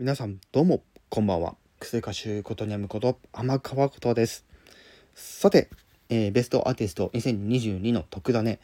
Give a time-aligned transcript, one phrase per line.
[0.00, 1.56] 皆さんどうもこんばんは。
[1.78, 4.46] 薬歌手ことにゃむこと天川ことです。
[5.14, 5.68] さて、
[6.08, 8.60] えーベストアーティスト2022の特ダネ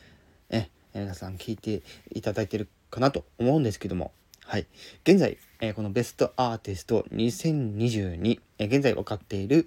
[0.49, 1.83] え皆さん聞いて
[2.15, 4.13] いただいてるかなと思うんですけども。
[4.47, 4.67] はい。
[5.05, 9.67] 現在、えーこのベストアーティスト2022、えー現在分かっている、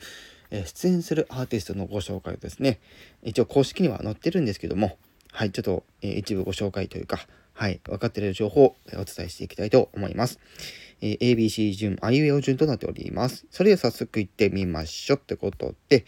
[0.50, 2.80] え出演するアーティストのご紹介をですね。
[3.22, 4.98] 一応公式には載ってるんですけども。
[5.32, 5.52] はい。
[5.52, 7.82] ちょっと、え一部ご紹介というかはい。
[7.84, 10.40] 分かっている情報をお伝えしていきたいと思います。
[11.02, 13.46] えー ABC 順、あいうえお順となっております。
[13.52, 16.06] それでは早速行ってみましょうってことで、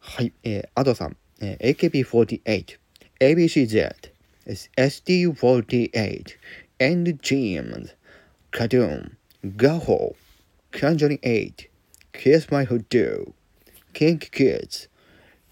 [0.00, 2.78] はい、えー、アドさん、えー AKB48、
[3.20, 4.12] ABCZ、
[4.76, 6.36] ST48、
[6.80, 7.94] and James、
[8.50, 9.16] KAT-TUN、
[9.56, 10.16] GAHO、
[10.72, 11.68] Conjuring 8、
[12.12, 13.32] Kiss My Hoodoo、
[13.94, 14.88] KinKiKids、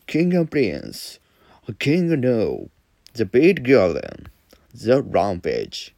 [0.07, 1.21] King and Prince、
[1.79, 2.69] King No、
[3.15, 4.29] The Beat Garden、
[4.75, 5.95] The Rampage、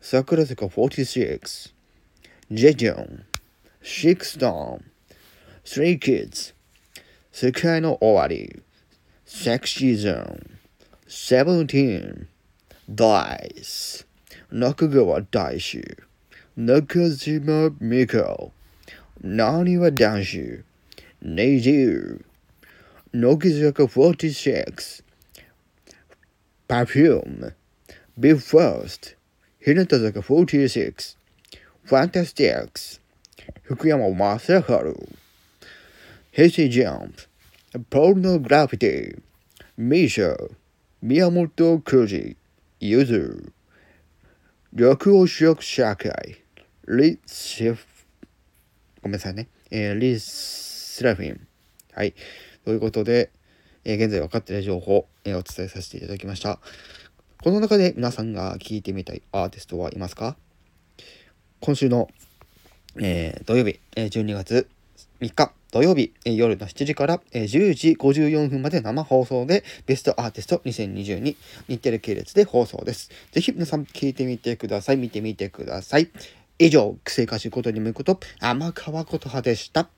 [0.00, 1.74] 桜坂46、
[2.52, 3.22] Jejeon,
[3.82, 4.84] six Storm,
[5.64, 6.52] Three Kids,
[7.32, 8.60] Sekai no Owari,
[9.24, 10.56] Sexy Zone,
[11.08, 12.28] Seventeen,
[12.88, 14.04] Dice,
[14.52, 15.98] Nakagawa Daishu,
[16.56, 18.52] Nakajima Miko,
[19.24, 20.62] Naniwa Danshi,
[21.24, 22.22] Neiju,
[23.12, 25.02] Nogizaka 46,
[26.68, 27.54] Perfume,
[28.16, 29.16] Be First,
[29.66, 31.16] Hinatazaka 46,
[31.86, 33.00] ファンタスティックス、
[33.62, 34.46] 福山雅治、
[36.32, 37.14] 平成ジャン
[37.72, 39.22] プ、ポルノグラフィティ、
[39.76, 40.36] ミーシャ、
[41.00, 42.36] 宮本浩二、
[42.80, 43.52] ゆず、
[44.72, 46.42] 緑黄色社会、
[46.88, 47.86] リシフ、
[49.00, 51.46] ごめんなさいね、えーリスラフィン。
[51.92, 52.14] はい。
[52.64, 53.30] ということで、
[53.84, 56.58] えー現在分かっている情報、えーお伝えさせていただきました。
[57.44, 60.36] この中で皆さんが聞いてみたいアーティストはいますか？
[61.66, 62.08] 今週の、
[62.94, 64.68] えー土曜日、えー12月
[65.20, 71.34] 3日土曜日、えー夜の7時から、えー10時54分まで生放送でベストアーティスト2022
[71.66, 73.10] 日テレ系列で放送です。
[73.32, 74.96] ぜひ皆さん聞いてみてください。
[74.96, 76.08] 見てみてください。
[76.60, 79.88] 以上、癖かしことにむこと、天川琴葉でした。